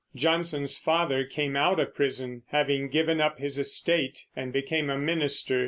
[0.15, 5.59] Jonson's father came out of prison, having given up his estate, and became a minister.